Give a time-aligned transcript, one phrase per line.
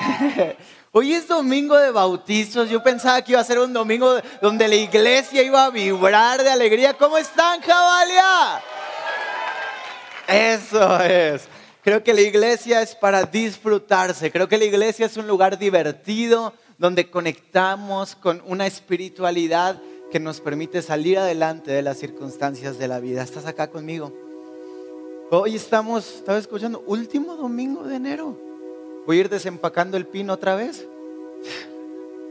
[0.92, 2.68] Hoy es domingo de bautizos.
[2.68, 6.50] Yo pensaba que iba a ser un domingo donde la iglesia iba a vibrar de
[6.50, 6.94] alegría.
[6.94, 8.60] ¿Cómo están, Javalia?
[10.26, 11.48] Eso es.
[11.82, 14.30] Creo que la iglesia es para disfrutarse.
[14.30, 19.80] Creo que la iglesia es un lugar divertido donde conectamos con una espiritualidad
[20.10, 23.22] que nos permite salir adelante de las circunstancias de la vida.
[23.22, 24.12] ¿Estás acá conmigo?
[25.30, 28.49] Hoy estamos, estaba escuchando, último domingo de enero.
[29.10, 30.86] Voy ir desempacando el pino otra vez.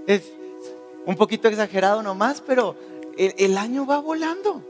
[0.07, 0.31] Es
[1.05, 2.73] un poquito exagerado nomás, pero
[3.17, 4.63] el, año va volando.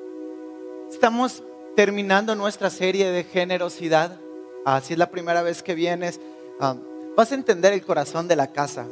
[0.89, 1.43] Estamos
[1.75, 4.20] terminando nuestra serie de generosidad.
[4.65, 6.20] Así es la primera vez que vienes.
[6.59, 6.77] Ah,
[7.15, 8.87] vas a entender el corazón de la casa.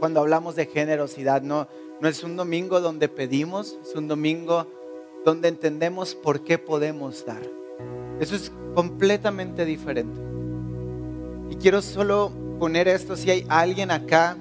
[0.00, 1.68] Cuando hablamos de generosidad, no,
[2.00, 4.66] no es un domingo donde pedimos, es un domingo
[5.24, 7.42] donde entendemos por qué podemos dar.
[8.18, 10.32] Eso es completamente diferente.
[11.52, 14.38] Y quiero solo poner esto, si hay alguien acá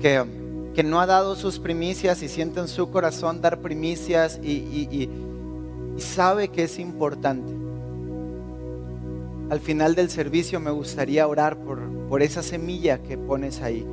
[0.00, 0.24] que,
[0.72, 5.10] que no ha dado sus primicias y siente en su corazón dar primicias y,
[5.96, 7.52] sabe que es importante.
[9.50, 13.84] Al final del servicio me gustaría orar por, por esa semilla que pones ahí,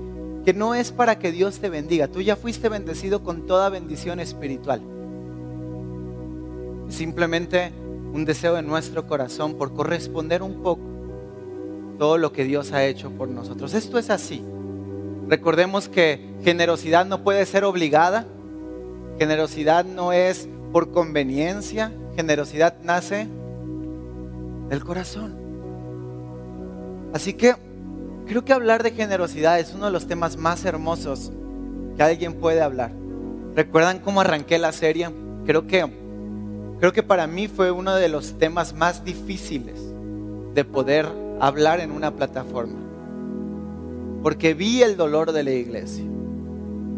[0.45, 4.19] que no es para que Dios te bendiga, tú ya fuiste bendecido con toda bendición
[4.19, 4.81] espiritual.
[6.89, 7.71] Simplemente
[8.13, 10.94] un deseo de nuestro corazón por corresponder un poco
[11.97, 13.73] todo lo que Dios ha hecho por nosotros.
[13.73, 14.43] Esto es así.
[15.27, 18.27] Recordemos que generosidad no puede ser obligada,
[19.17, 23.27] generosidad no es por conveniencia, generosidad nace
[24.69, 25.35] del corazón.
[27.13, 27.55] Así que
[28.27, 31.31] creo que hablar de generosidad es uno de los temas más hermosos
[31.95, 32.91] que alguien puede hablar.
[33.55, 35.09] ¿Recuerdan cómo arranqué la serie?
[35.45, 36.05] Creo que
[36.79, 39.79] Creo que para mí fue uno de los temas más difíciles
[40.53, 41.07] de poder
[41.39, 42.79] hablar en una plataforma.
[44.23, 46.05] Porque vi el dolor de la iglesia.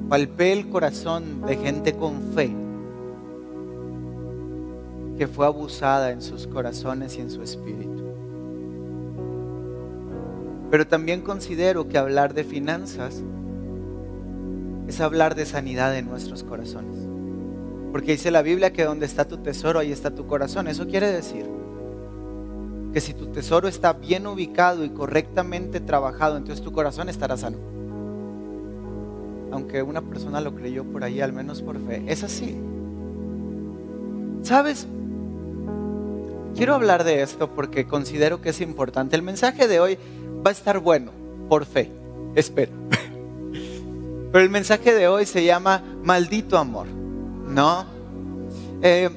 [0.10, 2.56] Palpé el corazón de gente con fe
[5.18, 8.04] que fue abusada en sus corazones y en su espíritu.
[10.70, 13.24] Pero también considero que hablar de finanzas
[14.88, 16.98] es hablar de sanidad en nuestros corazones.
[17.92, 20.68] Porque dice la Biblia que donde está tu tesoro, ahí está tu corazón.
[20.68, 21.57] Eso quiere decir
[22.98, 27.60] que si tu tesoro está bien ubicado y correctamente trabajado, entonces tu corazón estará sano.
[29.52, 32.02] Aunque una persona lo creyó por ahí, al menos por fe.
[32.08, 32.58] Es así.
[34.42, 34.88] ¿Sabes?
[36.56, 39.16] Quiero hablar de esto porque considero que es importante.
[39.16, 40.00] El mensaje de hoy
[40.44, 41.12] va a estar bueno,
[41.50, 41.92] por fe.
[42.34, 42.72] Espero.
[44.32, 46.88] Pero el mensaje de hoy se llama Maldito Amor.
[47.48, 47.86] No.
[48.82, 49.08] Eh,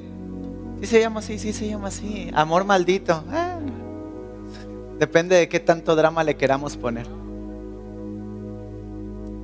[0.81, 2.29] sí se llama así, sí se llama así.
[2.35, 3.23] Amor maldito.
[3.31, 3.57] Ah.
[5.01, 7.07] Depende de qué tanto drama le queramos poner.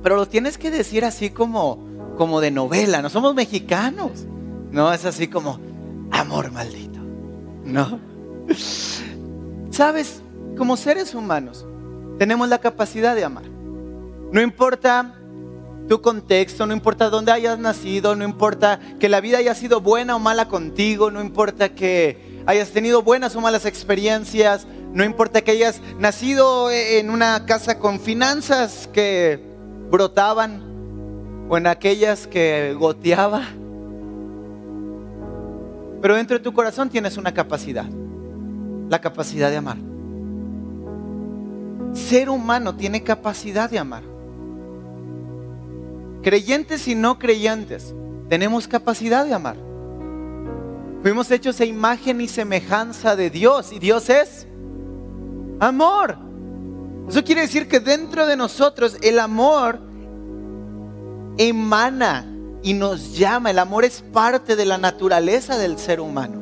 [0.04, 3.02] Pero lo tienes que decir así como, como de novela.
[3.02, 4.24] No somos mexicanos.
[4.70, 5.58] No, es así como
[6.12, 7.00] amor maldito.
[7.64, 7.98] No.
[9.72, 10.22] Sabes,
[10.56, 11.66] como seres humanos,
[12.20, 13.46] tenemos la capacidad de amar.
[14.30, 15.16] No importa
[15.88, 20.14] tu contexto, no importa dónde hayas nacido, no importa que la vida haya sido buena
[20.14, 25.52] o mala contigo, no importa que hayas tenido buenas o malas experiencias, no importa que
[25.52, 29.40] hayas nacido en una casa con finanzas que
[29.90, 30.62] brotaban
[31.48, 33.42] o en aquellas que goteaba.
[36.00, 37.86] Pero dentro de tu corazón tienes una capacidad,
[38.88, 39.78] la capacidad de amar.
[41.92, 44.02] Ser humano tiene capacidad de amar
[46.22, 47.94] creyentes y no creyentes,
[48.28, 49.56] tenemos capacidad de amar.
[51.02, 54.46] Fuimos hechos a imagen y semejanza de Dios y Dios es
[55.60, 56.16] amor.
[57.08, 59.80] Eso quiere decir que dentro de nosotros el amor
[61.38, 62.26] emana
[62.62, 63.50] y nos llama.
[63.50, 66.40] El amor es parte de la naturaleza del ser humano.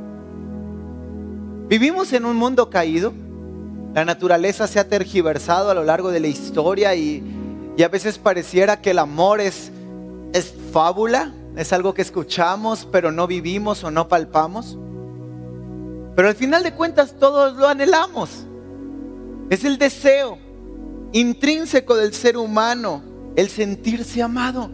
[1.68, 3.12] Vivimos en un mundo caído.
[3.94, 7.22] La naturaleza se ha tergiversado a lo largo de la historia y,
[7.76, 9.72] y a veces pareciera que el amor es
[10.32, 14.78] es fábula, es algo que escuchamos pero no vivimos o no palpamos.
[16.14, 18.45] Pero al final de cuentas todos lo anhelamos.
[19.50, 20.38] Es el deseo
[21.12, 23.02] intrínseco del ser humano,
[23.36, 24.70] el sentirse amado.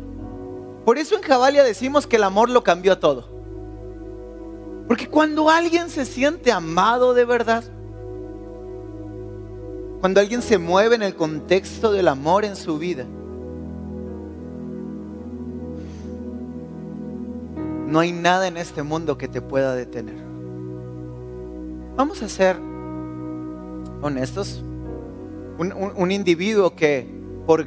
[0.84, 3.28] Por eso en Jabalia decimos que el amor lo cambió todo.
[4.88, 7.64] Porque cuando alguien se siente amado de verdad,
[10.00, 13.06] cuando alguien se mueve en el contexto del amor en su vida,
[17.92, 20.16] No hay nada en este mundo que te pueda detener.
[21.94, 22.56] Vamos a ser
[24.02, 24.62] honestos.
[25.58, 27.06] un, individuo que
[27.46, 27.66] por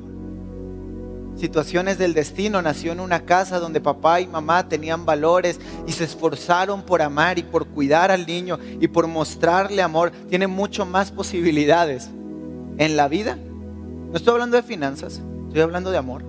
[1.36, 6.06] situaciones del destino nació en una casa donde papá y mamá tenían valores y se
[6.06, 11.12] esforzaron por amar y por cuidar al niño y por mostrarle amor, tiene mucho más
[11.12, 12.10] posibilidades
[12.78, 13.38] en la vida.
[13.38, 16.24] No estoy hablando de finanzas, estoy hablando de amor.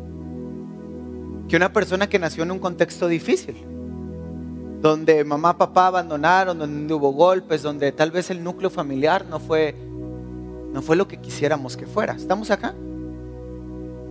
[1.48, 3.56] Que una persona que nació en un contexto difícil,
[4.82, 9.74] donde mamá, papá abandonaron, donde hubo golpes, donde tal vez el núcleo familiar no fue,
[10.76, 12.12] no fue lo que quisiéramos que fuera.
[12.12, 12.74] ¿Estamos acá?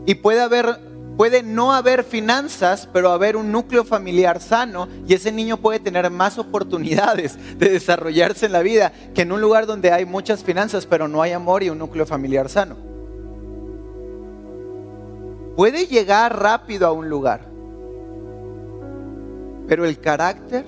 [0.08, 0.80] Y puede haber,
[1.16, 6.10] puede no haber finanzas, pero haber un núcleo familiar sano y ese niño puede tener
[6.10, 10.88] más oportunidades de desarrollarse en la vida que en un lugar donde hay muchas finanzas,
[10.88, 12.78] pero no hay amor y un núcleo familiar sano.
[15.56, 17.42] Puede llegar rápido a un lugar,
[19.68, 20.66] pero el carácter,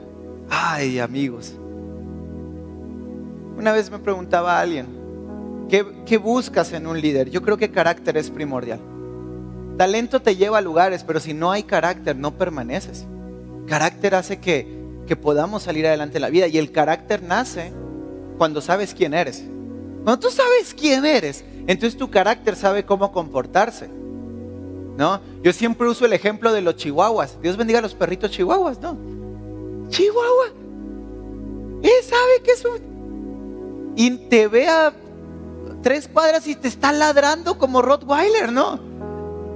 [0.48, 1.56] ay amigos.
[3.58, 4.97] Una vez me preguntaba a alguien,
[5.70, 7.30] ¿qué, ¿qué buscas en un líder?
[7.30, 8.80] Yo creo que carácter es primordial.
[9.78, 13.06] Talento te lleva a lugares, pero si no hay carácter, no permaneces.
[13.68, 14.68] Carácter hace que,
[15.06, 16.48] que podamos salir adelante en la vida.
[16.48, 17.72] Y el carácter nace
[18.38, 19.44] cuando sabes quién eres.
[20.04, 23.88] Cuando tú sabes quién eres, entonces tu carácter sabe cómo comportarse.
[24.98, 25.22] ¿No?
[25.44, 27.40] Yo siempre uso el ejemplo de los chihuahuas.
[27.42, 28.98] Dios bendiga a los perritos chihuahuas, ¿no?
[29.90, 30.48] Chihuahua.
[31.84, 33.94] Él sabe que es un...
[33.96, 34.68] Y te ve
[35.88, 38.78] tres cuadras y te está ladrando como Rottweiler, ¿no?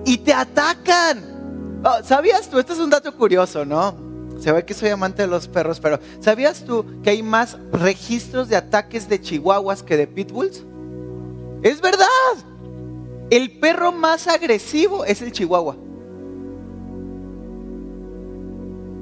[0.06, 1.82] y te atacan.
[1.84, 2.58] Oh, ¿Sabías tú?
[2.58, 3.94] Este es un dato curioso, ¿no?
[4.40, 8.48] Se ve que soy amante de los perros, pero ¿sabías tú que hay más registros
[8.48, 10.64] de ataques de chihuahuas que de pitbulls?
[11.64, 12.06] Es verdad.
[13.30, 15.76] El perro más agresivo es el chihuahua.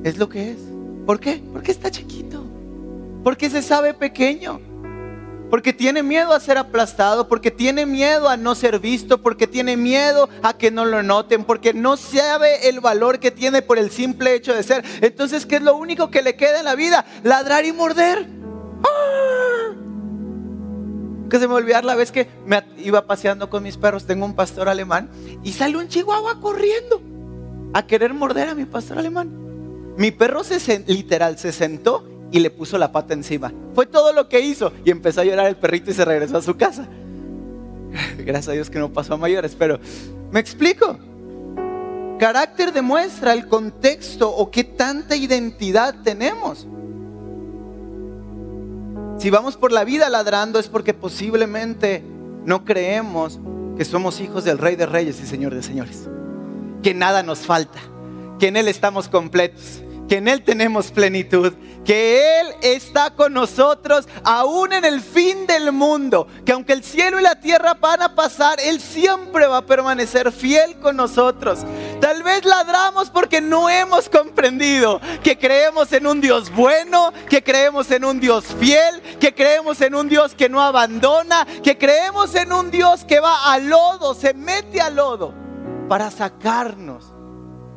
[0.03, 0.57] Es lo que es.
[1.05, 1.43] ¿Por qué?
[1.53, 2.43] Porque está chiquito.
[3.23, 4.59] Porque se sabe pequeño
[5.49, 9.77] porque tiene miedo a ser aplastado, porque tiene miedo a no ser visto, porque tiene
[9.77, 13.89] miedo a que no lo noten, porque no sabe el valor que tiene por el
[13.89, 14.83] simple hecho de ser.
[15.01, 17.05] Entonces, ¿qué es lo único que le queda en la vida?
[17.23, 18.27] Ladrar y morder.
[18.83, 19.73] ¡Ah!
[21.31, 24.67] Se me olvidar la vez que me iba paseando con mis perros, tengo un pastor
[24.67, 25.09] alemán,
[25.43, 27.01] y sale un chihuahua corriendo
[27.73, 29.29] a querer morder a mi pastor alemán.
[29.95, 33.51] Mi perro se literal se sentó y le puso la pata encima.
[33.73, 36.41] Fue todo lo que hizo y empezó a llorar el perrito y se regresó a
[36.41, 36.87] su casa.
[38.17, 39.79] Gracias a Dios que no pasó a mayores, pero
[40.31, 40.97] me explico.
[42.19, 46.67] Carácter demuestra el contexto o qué tanta identidad tenemos.
[49.17, 52.03] Si vamos por la vida ladrando es porque posiblemente
[52.45, 53.39] no creemos
[53.77, 56.09] que somos hijos del Rey de Reyes y Señor de Señores.
[56.83, 57.79] Que nada nos falta,
[58.39, 61.53] que en Él estamos completos, que en Él tenemos plenitud,
[61.85, 67.19] que Él está con nosotros aún en el fin del mundo, que aunque el cielo
[67.19, 71.59] y la tierra van a pasar, Él siempre va a permanecer fiel con nosotros.
[72.01, 77.91] Tal vez ladramos porque no hemos comprendido que creemos en un Dios bueno, que creemos
[77.91, 82.51] en un Dios fiel, que creemos en un Dios que no abandona, que creemos en
[82.51, 85.35] un Dios que va al lodo, se mete al lodo
[85.87, 87.18] para sacarnos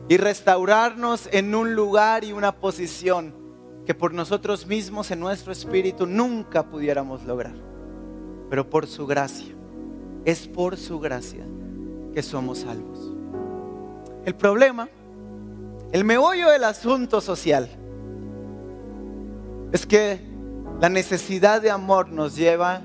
[0.09, 3.35] y restaurarnos en un lugar y una posición
[3.87, 7.55] que por nosotros mismos en nuestro espíritu nunca pudiéramos lograr.
[8.51, 9.55] Pero por su gracia,
[10.25, 11.45] es por su gracia
[12.15, 13.13] que somos salvos.
[14.25, 14.89] El problema,
[15.93, 17.69] el meollo del asunto social,
[19.73, 20.21] es que
[20.81, 22.83] la necesidad de amor nos lleva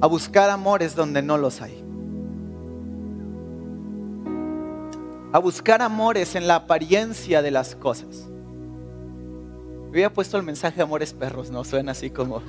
[0.00, 1.83] a buscar amores donde no los hay.
[5.34, 8.28] A buscar amores en la apariencia de las cosas.
[9.88, 11.64] Había puesto el mensaje amores perros, ¿no?
[11.64, 12.40] Suena así como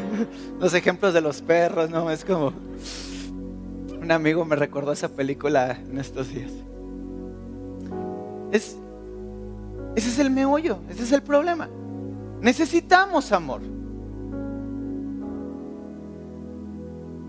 [0.58, 2.10] los ejemplos de los perros, ¿no?
[2.10, 2.54] Es como...
[4.00, 6.50] Un amigo me recordó esa película en estos días.
[8.50, 8.78] Es,
[9.94, 11.68] ese es el meollo, ese es el problema.
[12.40, 13.60] Necesitamos amor.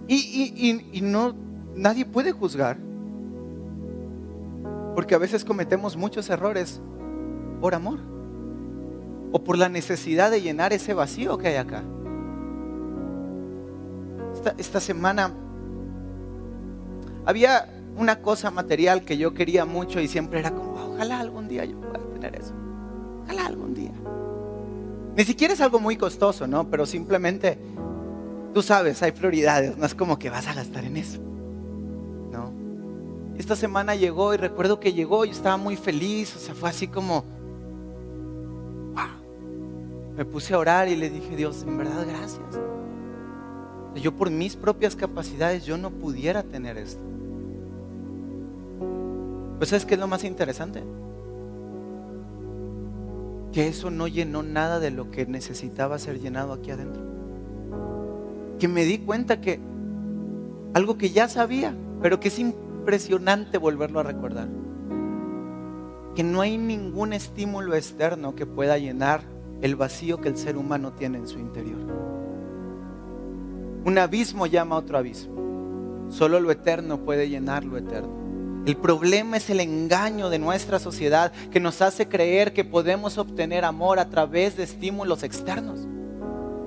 [0.08, 1.36] Y, y no,
[1.76, 2.78] nadie puede juzgar.
[4.96, 6.82] Porque a veces cometemos muchos errores
[7.62, 8.00] por amor.
[9.32, 11.84] O por la necesidad de llenar ese vacío que hay acá.
[14.58, 15.32] Esta, semana
[17.26, 21.66] había una cosa material que yo quería mucho y siempre era como, ojalá algún día
[21.66, 22.54] yo pueda tener eso.
[23.24, 23.92] Ojalá algún día.
[25.16, 26.70] Ni siquiera es algo muy costoso, ¿no?
[26.70, 27.58] Pero simplemente,
[28.54, 29.78] tú sabes, hay prioridades.
[29.78, 31.20] No es como que vas a gastar en eso.
[33.38, 36.88] Esta semana llegó y recuerdo que llegó y estaba muy feliz, o sea, fue así
[36.88, 37.24] como,
[38.94, 40.16] wow.
[40.16, 42.60] Me puse a orar y le dije, Dios, en verdad, gracias.
[43.96, 47.02] Yo por mis propias capacidades yo no pudiera tener esto.
[49.58, 50.84] Pues ¿sabes qué es lo más interesante?
[53.52, 57.02] Que eso no llenó nada de lo que necesitaba ser llenado aquí adentro.
[58.60, 59.60] Que me di cuenta que
[60.74, 62.40] algo que ya sabía, pero que es
[62.84, 64.50] impresionante volverlo a recordar.
[66.16, 69.22] Que no hay ningún estímulo externo que pueda llenar
[69.62, 71.80] el vacío que el ser humano tiene en su interior.
[73.86, 76.10] Un abismo llama a otro abismo.
[76.10, 78.22] Solo lo eterno puede llenar lo eterno.
[78.66, 83.64] El problema es el engaño de nuestra sociedad que nos hace creer que podemos obtener
[83.64, 85.88] amor a través de estímulos externos,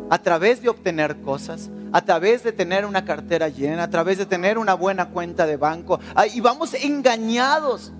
[0.08, 4.26] a través de obtener cosas, a través de tener una cartera llena, a través de
[4.26, 6.00] tener una buena cuenta de banco.
[6.34, 7.92] Y vamos engañados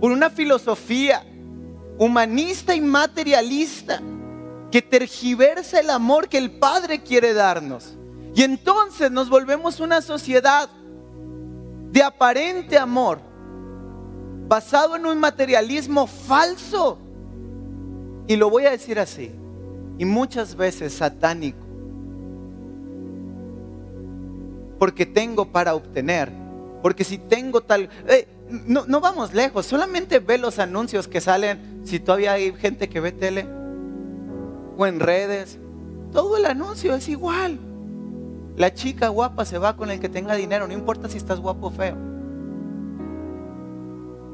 [0.00, 1.24] por una filosofía
[1.98, 4.00] humanista y materialista
[4.70, 7.96] que tergiversa el amor que el Padre quiere darnos.
[8.34, 10.68] Y entonces nos volvemos una sociedad
[11.90, 13.20] de aparente amor,
[14.46, 16.98] basado en un materialismo falso.
[18.26, 19.32] Y lo voy a decir así,
[19.96, 21.65] y muchas veces satánico.
[24.78, 26.30] Porque tengo para obtener,
[26.82, 27.88] porque si tengo tal...
[28.08, 32.88] Eh, no, no vamos lejos, solamente ve los anuncios que salen, si todavía hay gente
[32.88, 33.46] que ve tele
[34.76, 35.58] o en redes,
[36.12, 37.58] todo el anuncio es igual.
[38.56, 41.66] La chica guapa se va con el que tenga dinero, no importa si estás guapo
[41.66, 41.96] o feo.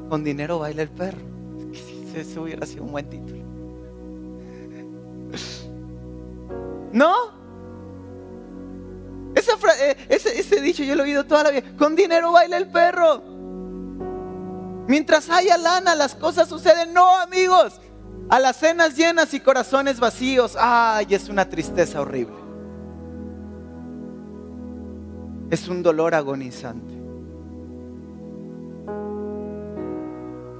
[0.09, 1.19] Con dinero baila el perro.
[2.15, 3.43] Ese hubiera sido un buen título.
[6.93, 7.42] ¿No?
[9.79, 11.63] Eh, ese, ese dicho yo lo he oído toda la vida.
[11.77, 13.21] Con dinero baila el perro.
[14.87, 16.93] Mientras haya lana, las cosas suceden.
[16.93, 17.79] No, amigos.
[18.29, 20.55] A las cenas llenas y corazones vacíos.
[20.59, 22.43] Ay, es una tristeza horrible.
[25.53, 26.93] es un dolor agonizante.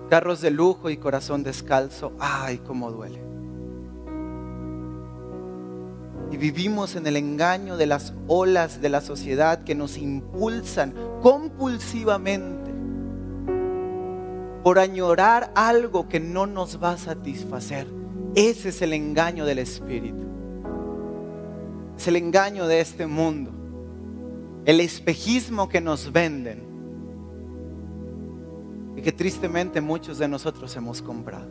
[0.10, 3.20] Carros de lujo y corazón descalzo, ay, cómo duele.
[6.34, 12.72] Y vivimos en el engaño de las olas de la sociedad que nos impulsan compulsivamente
[14.63, 17.88] por añorar algo que no nos va a satisfacer.
[18.36, 20.25] Ese es el engaño del Espíritu.
[21.98, 23.54] Es el engaño de este mundo
[24.66, 26.63] el espejismo que nos venden
[28.96, 31.50] y que tristemente muchos de nosotros hemos comprado.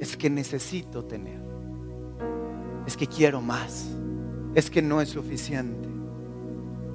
[0.00, 1.40] Es que necesito tener,
[2.88, 3.84] es que quiero más,
[4.54, 5.86] es que no es suficiente.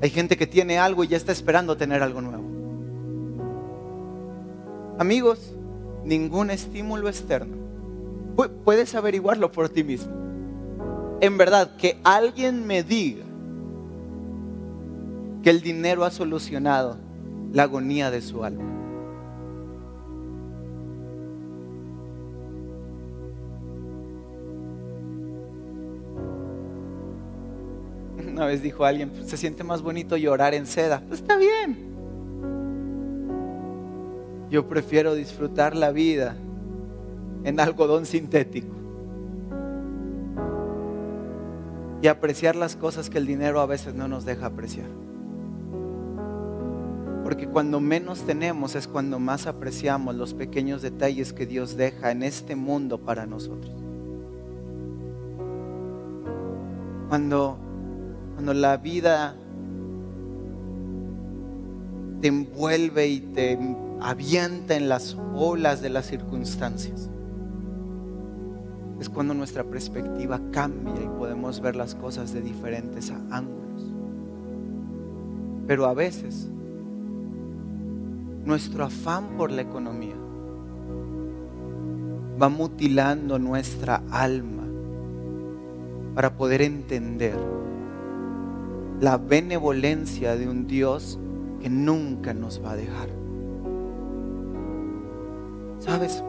[0.02, 2.44] Hay gente que tiene algo y ya está esperando tener algo nuevo.
[4.98, 5.54] Amigos,
[6.04, 7.56] ningún estímulo externo.
[8.66, 10.12] Puedes averiguarlo por ti mismo.
[11.22, 13.26] En verdad, que alguien me diga
[15.44, 16.98] que el dinero ha solucionado
[17.52, 18.64] la agonía de su alma.
[28.44, 31.02] Una vez dijo alguien, pues, se siente más bonito llorar en seda.
[31.08, 31.78] Pues está bien.
[34.50, 36.36] Yo prefiero disfrutar la vida
[37.46, 38.76] en algodón sintético
[42.02, 44.90] y apreciar las cosas que el dinero a veces no nos deja apreciar.
[47.24, 52.24] Porque cuando menos tenemos es cuando más apreciamos los pequeños detalles que Dios deja en
[52.24, 53.72] este mundo para nosotros.
[57.08, 57.58] Cuando,
[58.34, 59.36] cuando la vida
[62.22, 63.60] te envuelve y te
[64.00, 67.10] avienta en las olas de las circunstancias.
[69.00, 73.94] Es cuando nuestra perspectiva cambia y podemos ver las cosas de diferentes ángulos.
[75.68, 76.50] Pero a veces
[78.46, 80.16] nuestro afán por la economía
[82.42, 84.64] va mutilando nuestra alma
[86.16, 87.36] para poder entender
[89.04, 91.20] la benevolencia de un Dios
[91.62, 93.10] que nunca nos va a dejar.
[95.80, 96.24] ¿Sabes?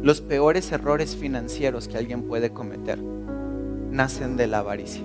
[0.00, 5.02] Los peores errores financieros que alguien puede cometer nacen de la avaricia.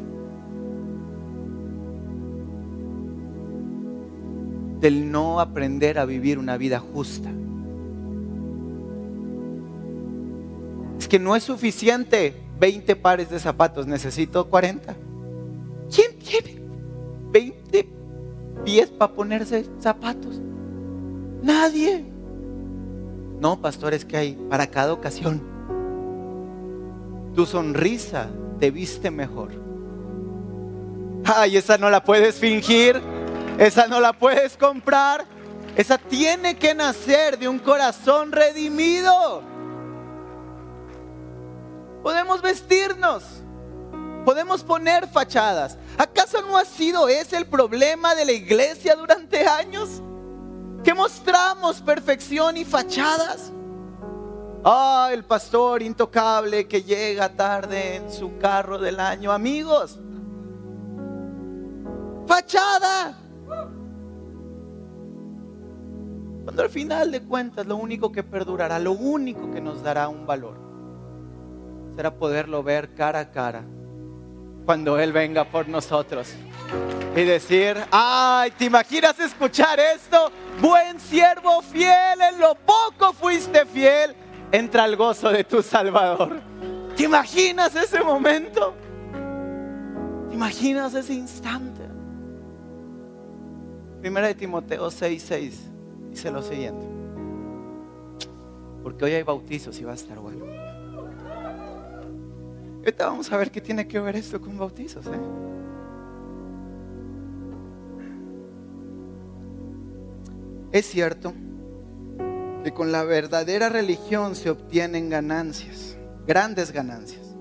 [4.79, 7.31] del no aprender a vivir una vida justa.
[10.99, 14.95] Es que no es suficiente 20 pares de zapatos, necesito 40.
[18.97, 20.39] para ponerse zapatos?
[21.41, 22.05] Nadie.
[23.39, 25.41] No, pastor, es que hay para cada ocasión.
[27.35, 28.29] Tu sonrisa
[28.59, 29.51] te viste mejor.
[31.25, 33.01] Ay, esa no la puedes fingir,
[33.57, 35.25] esa no la puedes comprar,
[35.75, 39.43] esa tiene que nacer de un corazón redimido.
[42.03, 43.23] Podemos vestirnos,
[44.23, 50.01] podemos poner fachadas, ¿Acaso no ha sido ese el problema de la iglesia durante años?
[50.83, 53.51] Que mostramos perfección y fachadas.
[54.63, 59.31] Ah, el pastor intocable que llega tarde en su carro del año.
[59.31, 59.99] Amigos,
[62.27, 63.17] fachada.
[66.43, 70.25] Cuando al final de cuentas lo único que perdurará, lo único que nos dará un
[70.25, 70.57] valor,
[71.95, 73.63] será poderlo ver cara a cara
[74.65, 76.33] cuando Él venga por nosotros.
[77.15, 80.31] Y decir, ay, ¿te imaginas escuchar esto?
[80.59, 84.15] Buen siervo fiel, en lo poco fuiste fiel,
[84.51, 86.41] entra al gozo de tu Salvador.
[86.95, 88.73] ¿Te imaginas ese momento?
[90.29, 91.81] ¿Te imaginas ese instante?
[94.01, 95.53] Primera de Timoteo 6:6
[96.09, 96.85] dice lo siguiente.
[98.83, 100.45] Porque hoy hay bautizos y va a estar bueno.
[102.85, 105.07] Ahorita vamos a ver qué tiene que ver esto con bautizos.
[105.07, 105.09] ¿eh?
[110.71, 111.33] Es cierto
[112.63, 117.35] que con la verdadera religión se obtienen ganancias, grandes ganancias,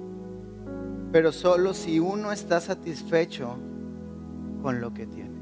[1.12, 3.58] pero solo si uno está satisfecho
[4.62, 5.36] con lo que tiene.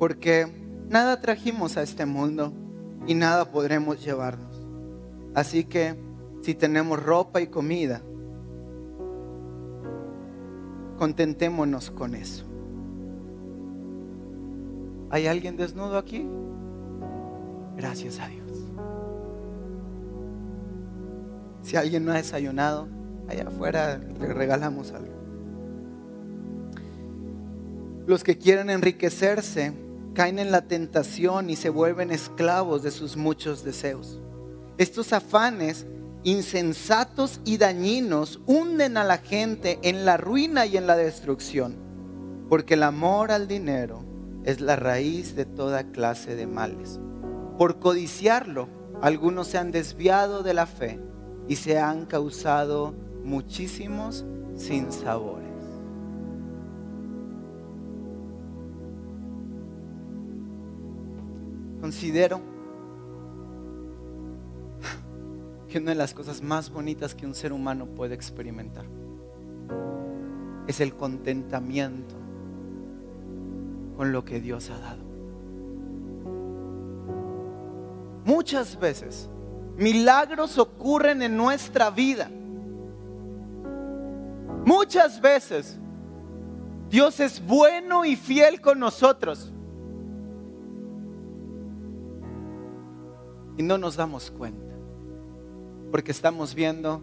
[0.00, 0.48] Porque
[0.88, 2.52] nada trajimos a este mundo
[3.06, 4.55] y nada podremos llevarnos.
[5.36, 5.94] Así que
[6.40, 8.00] si tenemos ropa y comida,
[10.96, 12.46] contentémonos con eso.
[15.10, 16.26] ¿Hay alguien desnudo aquí?
[17.76, 18.50] Gracias a Dios.
[21.60, 22.88] Si alguien no ha desayunado,
[23.28, 25.12] allá afuera le regalamos algo.
[28.06, 29.74] Los que quieren enriquecerse
[30.14, 34.22] caen en la tentación y se vuelven esclavos de sus muchos deseos.
[34.78, 35.86] Estos afanes
[36.22, 41.76] insensatos y dañinos hunden a la gente en la ruina y en la destrucción,
[42.48, 44.04] porque el amor al dinero
[44.44, 47.00] es la raíz de toda clase de males.
[47.56, 48.68] Por codiciarlo,
[49.00, 51.00] algunos se han desviado de la fe
[51.48, 52.92] y se han causado
[53.24, 55.46] muchísimos sinsabores.
[61.80, 62.55] Considero
[65.78, 68.84] una de las cosas más bonitas que un ser humano puede experimentar
[70.66, 72.14] es el contentamiento
[73.96, 75.04] con lo que Dios ha dado.
[78.24, 79.30] Muchas veces
[79.76, 82.28] milagros ocurren en nuestra vida.
[84.64, 85.78] Muchas veces
[86.90, 89.52] Dios es bueno y fiel con nosotros.
[93.56, 94.65] Y no nos damos cuenta.
[95.96, 97.00] Porque estamos viendo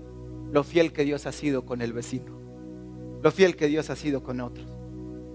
[0.51, 2.31] lo fiel que Dios ha sido con el vecino,
[3.23, 4.67] lo fiel que Dios ha sido con otros.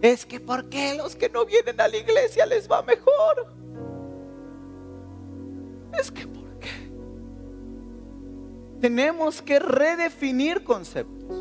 [0.00, 3.52] Es que ¿por qué los que no vienen a la iglesia les va mejor?
[5.98, 6.68] Es que ¿por qué?
[8.80, 11.36] Tenemos que redefinir conceptos.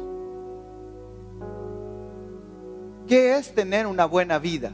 [3.06, 4.72] ¿Qué es tener una buena vida?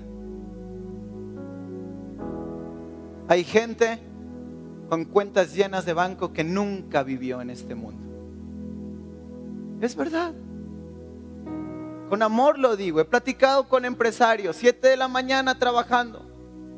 [3.27, 3.99] Hay gente
[4.89, 8.03] con cuentas llenas de banco que nunca vivió en este mundo.
[9.81, 10.33] Es verdad.
[12.09, 12.99] Con amor lo digo.
[12.99, 16.25] He platicado con empresarios, 7 de la mañana trabajando.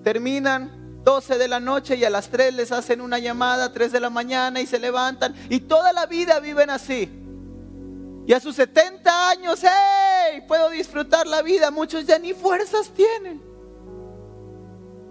[0.03, 3.99] Terminan 12 de la noche y a las 3 les hacen una llamada, 3 de
[3.99, 5.35] la mañana y se levantan.
[5.49, 7.09] Y toda la vida viven así.
[8.27, 10.41] Y a sus 70 años, ¡hey!
[10.47, 11.69] Puedo disfrutar la vida.
[11.69, 13.41] Muchos ya ni fuerzas tienen.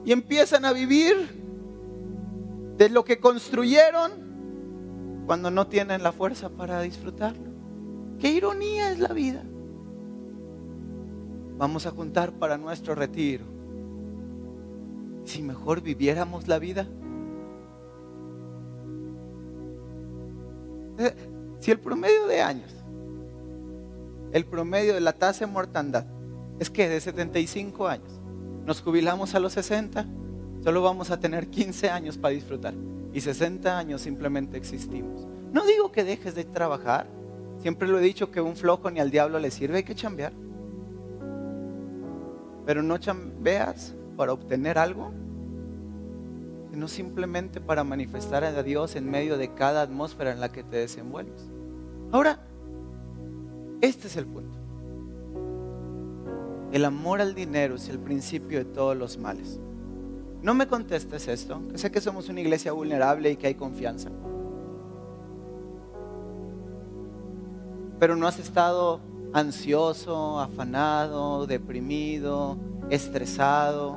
[0.04, 1.43] Y empiezan a vivir
[2.76, 4.12] de lo que construyeron
[5.26, 7.52] cuando no tienen la fuerza para disfrutarlo.
[8.18, 9.44] Qué ironía es la vida.
[11.56, 13.44] Vamos a juntar para nuestro retiro.
[15.24, 16.86] Si mejor viviéramos la vida.
[20.98, 21.14] Eh,
[21.60, 22.72] si el promedio de años,
[24.32, 26.04] el promedio de la tasa de mortandad
[26.58, 28.20] es que de 75 años,
[28.64, 30.06] nos jubilamos a los 60,
[30.64, 32.72] Solo vamos a tener 15 años para disfrutar
[33.12, 35.26] y 60 años simplemente existimos.
[35.52, 37.06] No digo que dejes de trabajar.
[37.60, 40.32] Siempre lo he dicho que un flojo ni al diablo le sirve, hay que chambear.
[42.64, 45.12] Pero no chambeas para obtener algo.
[46.70, 50.78] sino simplemente para manifestar a Dios en medio de cada atmósfera en la que te
[50.78, 51.50] desenvuelves.
[52.10, 52.40] Ahora,
[53.82, 54.58] este es el punto.
[56.72, 59.60] El amor al dinero es el principio de todos los males.
[60.44, 64.10] No me contestes esto, que sé que somos una iglesia vulnerable y que hay confianza.
[67.98, 69.00] Pero no has estado
[69.32, 72.58] ansioso, afanado, deprimido,
[72.90, 73.96] estresado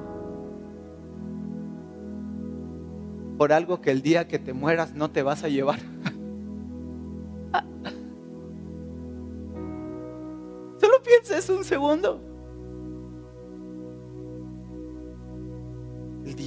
[3.38, 5.80] por algo que el día que te mueras no te vas a llevar.
[10.80, 12.22] Solo pienses un segundo.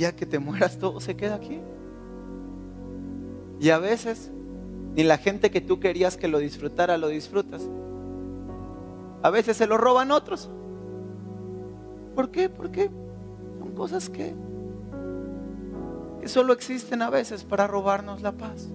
[0.01, 1.61] Día que te mueras todo se queda aquí.
[3.61, 4.33] Y a veces
[4.97, 7.69] ni la gente que tú querías que lo disfrutara lo disfrutas.
[9.23, 10.49] A veces se lo roban otros.
[12.15, 12.49] ¿Por qué?
[12.49, 12.91] Porque
[13.59, 14.35] son cosas que,
[16.23, 18.71] que solo existen a veces para robarnos la paz.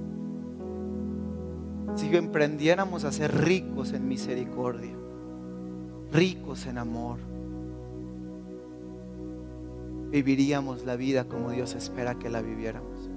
[1.95, 4.93] Si emprendiéramos a ser ricos en misericordia,
[6.11, 7.17] ricos en amor,
[10.15, 13.09] viviríamos la vida como Dios espera que la viviéramos.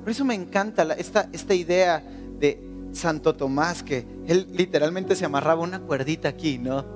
[0.00, 2.02] Por eso me encanta esta, esta idea
[2.38, 6.86] de Santo Tomás, que él literalmente se amarraba una cuerdita aquí, ¿no?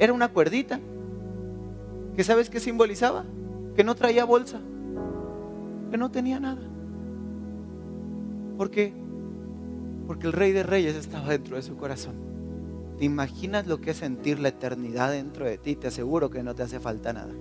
[0.00, 0.80] Era una cuerdita.
[2.16, 3.24] ¿Que sabes qué simbolizaba?
[3.76, 4.58] Que no traía bolsa,
[5.92, 6.62] que no tenía nada.
[8.56, 8.92] ¿Por qué?
[10.08, 12.16] Porque el Rey de Reyes estaba dentro de su corazón.
[12.98, 15.76] ¿Te imaginas lo que es sentir la eternidad dentro de ti?
[15.76, 17.32] Te aseguro que no te hace falta nada.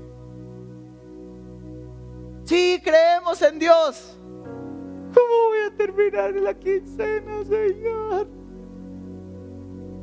[2.49, 4.17] Sí, creemos en Dios.
[5.13, 8.27] ¿Cómo voy a terminar la quincena, Señor?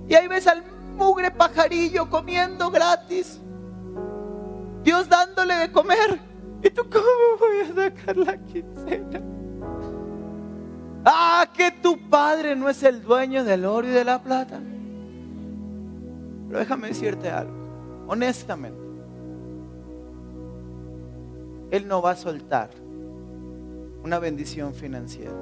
[0.06, 0.62] Y ahí ves al
[0.94, 3.40] mugre pajarillo comiendo gratis.
[4.85, 6.20] Dios dándole de comer.
[6.62, 7.04] ¿Y tú cómo
[7.40, 9.20] voy a sacar la quincena?
[11.04, 14.61] Ah, que tu padre no es el dueño del oro y de la plata.
[16.46, 18.86] Pero déjame decirte algo, honestamente.
[21.70, 22.70] Él no va a soltar
[24.05, 25.35] una bendición financiera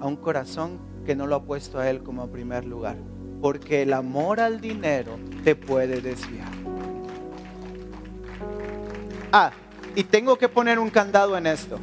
[0.00, 2.96] a un corazón que no lo ha puesto a Él como primer lugar.
[3.40, 5.12] Porque el amor al dinero
[5.44, 6.48] te puede desviar.
[9.30, 9.52] Ah,
[9.94, 11.78] y tengo que poner un candado en esto.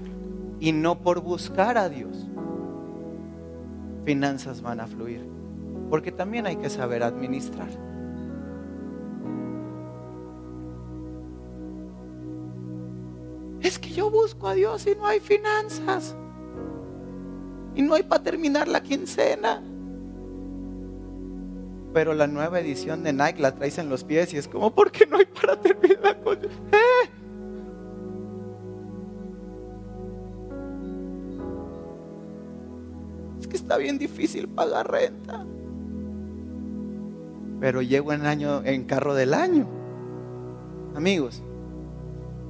[0.60, 2.28] Y no por buscar a Dios.
[4.06, 5.26] Finanzas van a fluir.
[5.90, 7.70] Porque también hay que saber administrar.
[13.94, 16.16] Yo busco a Dios y no hay finanzas.
[17.76, 19.62] Y no hay para terminar la quincena.
[21.94, 24.92] Pero la nueva edición de Nike la traes en los pies y es como, ¿por
[24.92, 27.10] qué no hay para terminar la ¿Eh?
[33.40, 35.46] Es que está bien difícil pagar renta.
[37.60, 39.68] Pero llego en año en carro del año.
[40.96, 41.42] Amigos,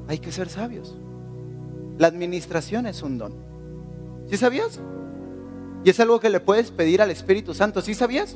[0.07, 0.97] hay que ser sabios.
[1.97, 3.33] La administración es un don.
[4.29, 4.79] ¿Sí sabías?
[5.83, 7.81] Y es algo que le puedes pedir al Espíritu Santo.
[7.81, 8.35] ¿Sí sabías?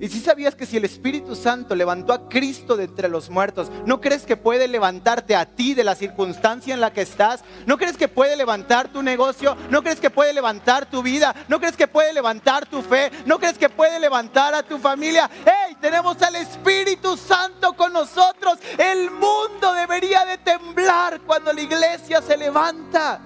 [0.00, 3.70] Y si sabías que si el Espíritu Santo levantó a Cristo de entre los muertos,
[3.84, 7.44] ¿no crees que puede levantarte a ti de la circunstancia en la que estás?
[7.66, 9.58] ¿No crees que puede levantar tu negocio?
[9.68, 11.34] ¿No crees que puede levantar tu vida?
[11.48, 13.10] ¿No crees que puede levantar tu fe?
[13.26, 15.30] ¿No crees que puede levantar a tu familia?
[15.44, 15.76] ¡Hey!
[15.82, 18.58] Tenemos al Espíritu Santo con nosotros.
[18.78, 23.20] El mundo debería de temblar cuando la iglesia se levanta.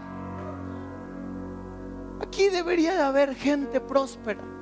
[2.21, 4.54] Aquí debería de haber gente próspera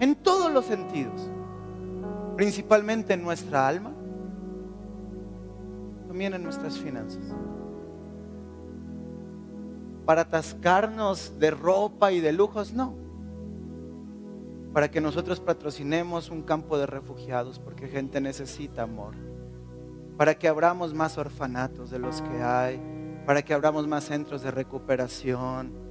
[0.00, 1.28] en todos los sentidos,
[2.36, 3.92] principalmente en nuestra alma,
[6.06, 7.24] también en nuestras finanzas.
[10.04, 12.94] Para atascarnos de ropa y de lujos, no.
[14.72, 19.14] Para que nosotros patrocinemos un campo de refugiados, porque gente necesita amor.
[20.16, 22.80] Para que abramos más orfanatos de los que hay,
[23.26, 25.87] para que abramos más centros de recuperación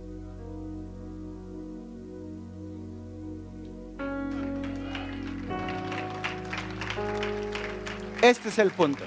[8.21, 9.03] Este es el punto.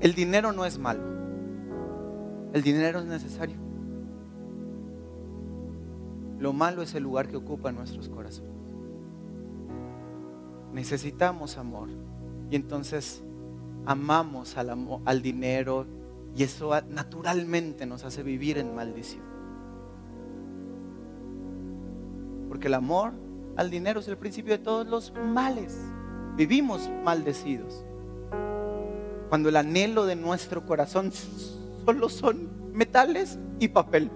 [0.00, 1.02] El dinero no es malo.
[2.52, 3.56] El dinero es necesario.
[6.38, 8.52] Lo malo es el lugar que ocupa nuestros corazones.
[10.74, 11.88] Necesitamos amor.
[12.50, 13.22] Y entonces
[13.86, 15.86] amamos al, al dinero
[16.36, 19.24] y eso naturalmente nos hace vivir en maldición.
[22.50, 23.14] Porque el amor
[23.56, 25.80] al dinero es el principio de todos los males
[26.36, 27.84] vivimos maldecidos.
[29.28, 31.10] Cuando el anhelo de nuestro corazón
[31.84, 34.10] solo son metales y papel.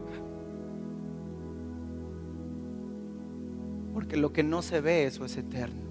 [3.94, 5.90] Porque lo que no se ve, eso es eterno.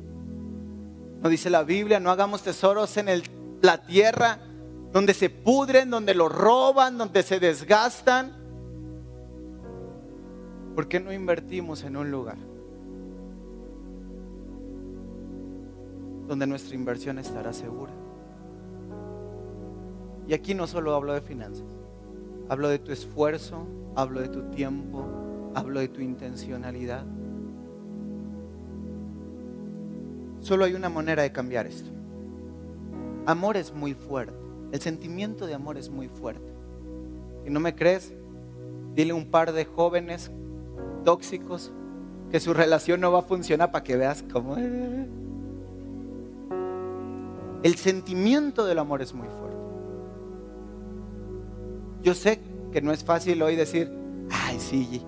[1.21, 3.23] No dice la Biblia, no hagamos tesoros en el,
[3.61, 4.39] la tierra,
[4.93, 8.31] donde se pudren, donde lo roban, donde se desgastan.
[10.75, 12.48] ¿Por qué no invertimos en un lugar
[16.29, 17.91] donde nuestra inversión estará segura?
[20.27, 21.65] Y aquí no solo hablo de finanzas,
[22.47, 23.65] hablo de tu esfuerzo,
[23.95, 25.03] hablo de tu tiempo,
[25.55, 27.03] hablo de tu intencionalidad.
[30.39, 31.89] Solo hay una manera de cambiar esto.
[33.25, 34.37] Amor es muy fuerte.
[34.71, 36.53] El sentimiento de amor es muy fuerte.
[37.43, 38.13] Si no me crees,
[38.93, 40.29] dile a un par de jóvenes
[41.03, 41.71] tóxicos
[42.29, 44.55] que su relación no va a funcionar para que veas cómo...
[47.63, 49.57] El sentimiento del amor es muy fuerte.
[52.01, 52.39] Yo sé
[52.71, 53.91] que no es fácil hoy decir,
[54.31, 55.01] ay, sí,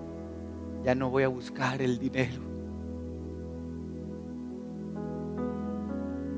[0.84, 2.42] ya no voy a buscar el dinero.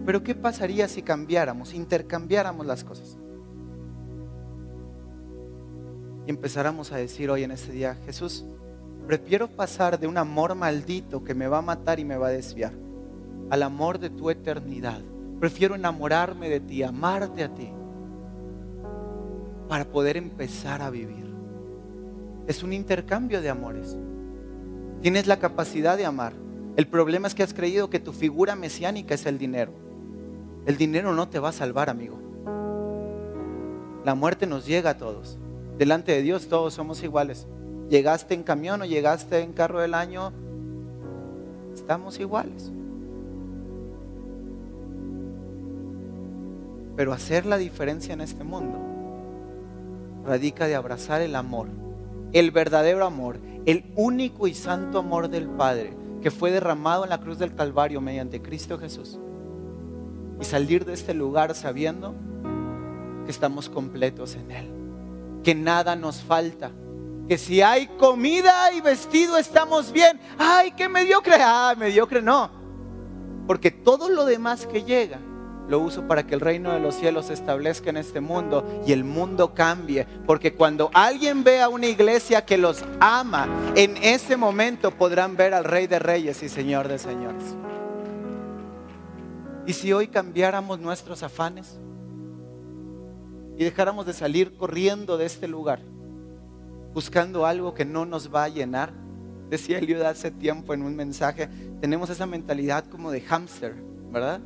[0.07, 3.17] Pero ¿qué pasaría si cambiáramos, intercambiáramos las cosas?
[6.27, 8.45] Y empezáramos a decir hoy en este día, Jesús,
[9.07, 12.31] prefiero pasar de un amor maldito que me va a matar y me va a
[12.31, 12.73] desviar,
[13.51, 15.03] al amor de tu eternidad.
[15.41, 17.71] Prefiero enamorarme de ti, amarte a ti,
[19.69, 21.25] para poder empezar a vivir.
[22.47, 23.97] Es un intercambio de amores.
[25.01, 26.33] Tienes la capacidad de amar.
[26.77, 29.73] El problema es que has creído que tu figura mesiánica es el dinero.
[30.67, 32.19] El dinero no te va a salvar, amigo.
[34.05, 35.39] La muerte nos llega a todos.
[35.79, 37.47] Delante de Dios todos somos iguales.
[37.89, 40.33] Llegaste en camión o llegaste en carro del año,
[41.75, 42.73] estamos iguales.
[46.97, 48.79] Pero hacer la diferencia en este mundo
[50.25, 51.69] radica de abrazar el amor,
[52.33, 57.21] el verdadero amor, el único y santo amor del Padre que fue derramado en la
[57.21, 59.19] cruz del Calvario mediante Cristo Jesús
[60.41, 62.15] y salir de este lugar sabiendo
[63.25, 64.71] que estamos completos en Él,
[65.43, 66.71] que nada nos falta,
[67.29, 70.21] que si hay comida y vestido estamos bien.
[70.39, 72.51] Ay, qué mediocre, ah, mediocre no,
[73.47, 75.19] porque todo lo demás que llega
[75.69, 78.93] lo uso para que el reino de los cielos se establezca en este mundo y
[78.93, 80.07] el mundo cambie.
[80.27, 85.65] Porque cuando alguien vea una iglesia que los ama, en ese momento podrán ver al
[85.65, 87.57] Rey de Reyes y Señor de Señores.
[89.67, 91.79] ¿Y si hoy cambiáramos nuestros afanes
[93.57, 95.81] y dejáramos de salir corriendo de este lugar,
[96.93, 98.93] buscando algo que no nos va a llenar?
[99.49, 101.49] Decía Eliud hace tiempo en un mensaje,
[101.81, 103.75] tenemos esa mentalidad como de hámster,
[104.11, 104.41] ¿verdad?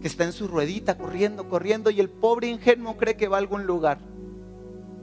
[0.00, 3.40] Que está en su ruedita corriendo, corriendo y el pobre ingenuo cree que va a
[3.40, 3.98] algún lugar.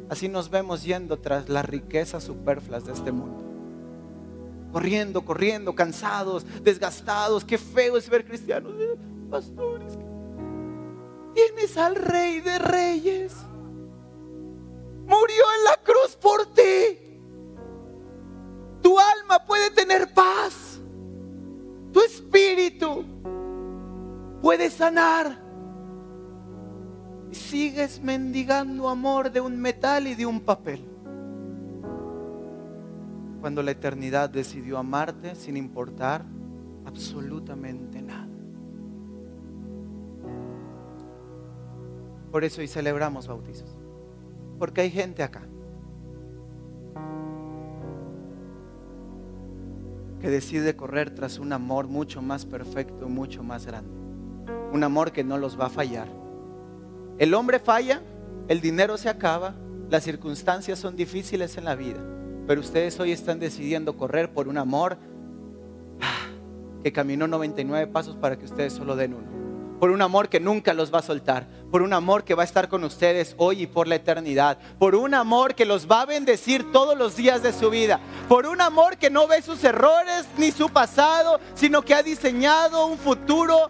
[0.09, 3.43] Así nos vemos yendo tras las riquezas superfluas de este mundo.
[4.71, 7.43] Corriendo, corriendo, cansados, desgastados.
[7.43, 8.73] Qué feo es ver cristianos
[9.29, 9.97] pastores.
[11.33, 13.33] Tienes al rey de reyes.
[15.05, 17.21] Murió en la cruz por ti.
[18.81, 20.66] Tu alma puede tener paz.
[24.47, 25.37] Puede sanar.
[27.29, 30.87] Y sigues mendigando amor de un metal y de un papel.
[33.41, 36.23] Cuando la eternidad decidió amarte sin importar
[36.85, 38.29] absolutamente nada.
[42.31, 43.75] Por eso hoy celebramos bautizos.
[44.57, 45.41] Porque hay gente acá
[50.21, 53.96] que decide correr tras un amor mucho más perfecto, mucho más grande.
[54.71, 56.07] Un amor que no los va a fallar.
[57.17, 58.01] El hombre falla,
[58.47, 59.55] el dinero se acaba,
[59.89, 61.99] las circunstancias son difíciles en la vida,
[62.45, 64.97] pero ustedes hoy están decidiendo correr por un amor
[66.01, 66.27] ah,
[66.83, 69.37] que caminó 99 pasos para que ustedes solo den uno
[69.79, 72.45] por un amor que nunca los va a soltar, por un amor que va a
[72.45, 76.05] estar con ustedes hoy y por la eternidad, por un amor que los va a
[76.05, 80.25] bendecir todos los días de su vida, por un amor que no ve sus errores
[80.37, 83.69] ni su pasado, sino que ha diseñado un futuro